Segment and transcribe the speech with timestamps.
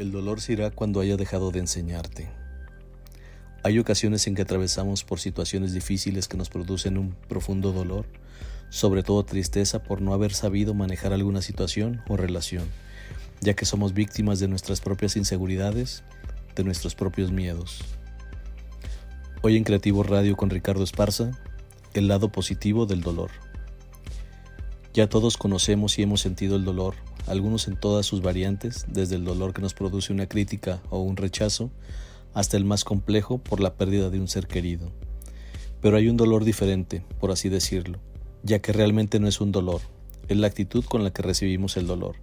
[0.00, 2.30] El dolor se irá cuando haya dejado de enseñarte.
[3.62, 8.06] Hay ocasiones en que atravesamos por situaciones difíciles que nos producen un profundo dolor,
[8.70, 12.64] sobre todo tristeza por no haber sabido manejar alguna situación o relación,
[13.42, 16.02] ya que somos víctimas de nuestras propias inseguridades,
[16.56, 17.84] de nuestros propios miedos.
[19.42, 21.32] Hoy en Creativo Radio con Ricardo Esparza,
[21.92, 23.32] el lado positivo del dolor.
[24.94, 26.94] Ya todos conocemos y hemos sentido el dolor,
[27.26, 31.16] algunos en todas sus variantes, desde el dolor que nos produce una crítica o un
[31.16, 31.70] rechazo,
[32.34, 34.90] hasta el más complejo por la pérdida de un ser querido.
[35.80, 37.98] Pero hay un dolor diferente, por así decirlo,
[38.42, 39.80] ya que realmente no es un dolor,
[40.28, 42.16] es la actitud con la que recibimos el dolor,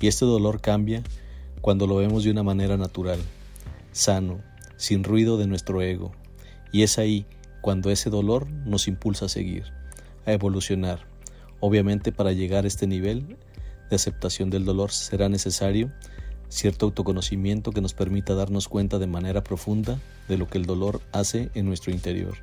[0.00, 1.02] y este dolor cambia
[1.60, 3.20] cuando lo vemos de una manera natural,
[3.92, 4.40] sano,
[4.76, 6.12] sin ruido de nuestro ego,
[6.72, 7.26] y es ahí
[7.60, 9.64] cuando ese dolor nos impulsa a seguir,
[10.24, 11.06] a evolucionar,
[11.60, 13.36] Obviamente para llegar a este nivel
[13.90, 15.92] de aceptación del dolor será necesario
[16.48, 21.00] cierto autoconocimiento que nos permita darnos cuenta de manera profunda de lo que el dolor
[21.12, 22.34] hace en nuestro interior.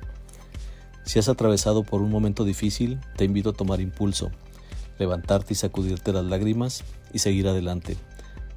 [1.04, 4.30] Si has atravesado por un momento difícil, te invito a tomar impulso,
[4.98, 7.96] levantarte y sacudirte las lágrimas y seguir adelante,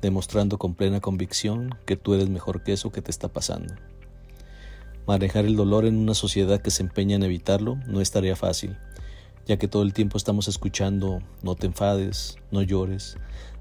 [0.02, 3.73] demostrando con plena convicción que tú eres mejor que eso que te está pasando.
[5.06, 8.78] Manejar el dolor en una sociedad que se empeña en evitarlo no es tarea fácil,
[9.48, 13.17] ya que todo el tiempo estamos escuchando no te enfades, no llores.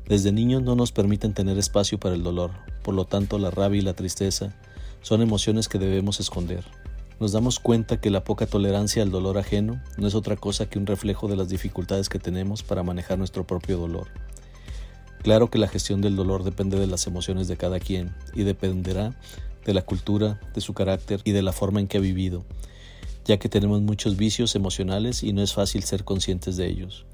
[0.07, 2.51] Desde niños no nos permiten tener espacio para el dolor,
[2.83, 4.53] por lo tanto la rabia y la tristeza
[5.01, 6.65] son emociones que debemos esconder.
[7.21, 10.79] Nos damos cuenta que la poca tolerancia al dolor ajeno no es otra cosa que
[10.79, 14.09] un reflejo de las dificultades que tenemos para manejar nuestro propio dolor.
[15.23, 19.15] Claro que la gestión del dolor depende de las emociones de cada quien y dependerá
[19.65, 22.45] de la cultura, de su carácter y de la forma en que ha vivido
[23.27, 27.05] ya que tenemos muchos vicios emocionales y no es fácil ser conscientes de ellos.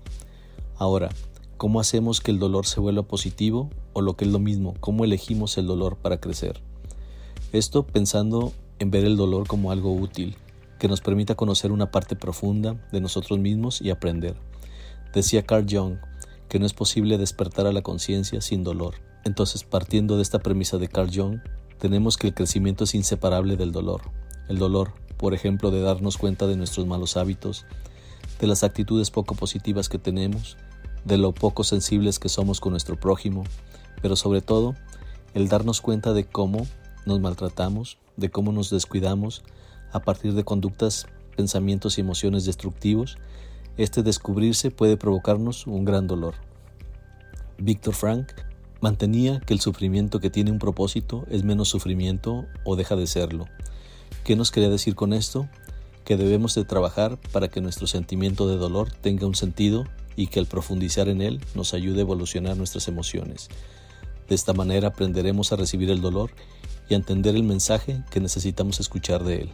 [0.76, 1.08] Ahora,
[1.56, 5.04] ¿cómo hacemos que el dolor se vuelva positivo o lo que es lo mismo, cómo
[5.04, 6.60] elegimos el dolor para crecer?
[7.52, 10.36] Esto pensando en ver el dolor como algo útil,
[10.78, 14.34] que nos permita conocer una parte profunda de nosotros mismos y aprender.
[15.14, 15.96] Decía Carl Jung
[16.48, 18.96] que no es posible despertar a la conciencia sin dolor.
[19.24, 21.38] Entonces, partiendo de esta premisa de Carl Jung,
[21.78, 24.02] tenemos que el crecimiento es inseparable del dolor.
[24.48, 27.64] El dolor, por ejemplo, de darnos cuenta de nuestros malos hábitos,
[28.40, 30.56] de las actitudes poco positivas que tenemos,
[31.04, 33.44] de lo poco sensibles que somos con nuestro prójimo,
[34.02, 34.74] pero sobre todo
[35.34, 36.66] el darnos cuenta de cómo
[37.06, 39.44] nos maltratamos, de cómo nos descuidamos
[39.92, 41.06] a partir de conductas,
[41.36, 43.16] pensamientos y emociones destructivos,
[43.76, 46.34] este descubrirse puede provocarnos un gran dolor.
[47.58, 48.32] Víctor Frank
[48.80, 53.46] mantenía que el sufrimiento que tiene un propósito es menos sufrimiento o deja de serlo.
[54.24, 55.48] ¿Qué nos quería decir con esto?
[56.04, 59.84] Que debemos de trabajar para que nuestro sentimiento de dolor tenga un sentido
[60.16, 63.48] y que al profundizar en él nos ayude a evolucionar nuestras emociones.
[64.28, 66.30] De esta manera aprenderemos a recibir el dolor
[66.88, 69.50] y a entender el mensaje que necesitamos escuchar de él.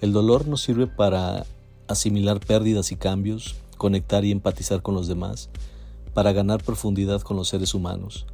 [0.00, 1.44] El dolor nos sirve para
[1.88, 5.50] asimilar pérdidas y cambios, conectar y empatizar con los demás,
[6.12, 8.26] para ganar profundidad con los seres humanos,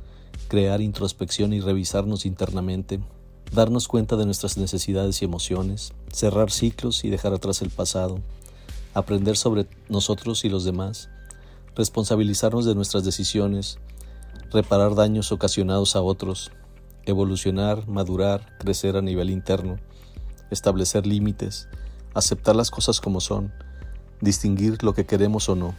[0.48, 3.00] crear introspección y revisarnos internamente
[3.52, 8.20] darnos cuenta de nuestras necesidades y emociones, cerrar ciclos y dejar atrás el pasado,
[8.94, 11.08] aprender sobre nosotros y los demás,
[11.74, 13.78] responsabilizarnos de nuestras decisiones,
[14.52, 16.50] reparar daños ocasionados a otros,
[17.06, 19.78] evolucionar, madurar, crecer a nivel interno,
[20.50, 21.68] establecer límites,
[22.14, 23.52] aceptar las cosas como son,
[24.20, 25.74] distinguir lo que queremos o no.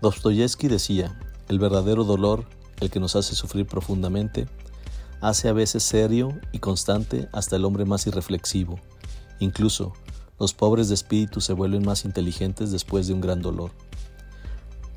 [0.00, 1.18] Dostoyevsky decía,
[1.48, 2.46] el verdadero dolor,
[2.80, 4.48] el que nos hace sufrir profundamente,
[5.22, 8.78] hace a veces serio y constante hasta el hombre más irreflexivo.
[9.38, 9.94] Incluso
[10.38, 13.70] los pobres de espíritu se vuelven más inteligentes después de un gran dolor.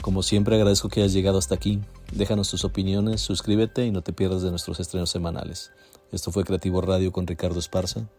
[0.02, 1.80] Como siempre agradezco que hayas llegado hasta aquí.
[2.12, 5.72] Déjanos tus opiniones, suscríbete y no te pierdas de nuestros estrenos semanales.
[6.12, 8.10] Esto fue Creativo Radio con Ricardo Esparza.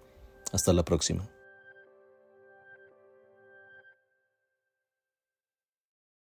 [0.53, 1.28] Hasta la próxima.